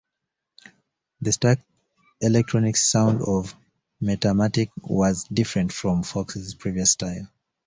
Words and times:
The 1.21 1.31
stark 1.31 1.59
electronic 2.21 2.75
sound 2.75 3.21
of 3.21 3.53
"Metamatic" 4.01 4.71
was 4.81 5.25
different 5.25 5.71
from 5.71 6.01
Foxx's 6.01 6.55
previous 6.55 6.93
style. 6.93 7.27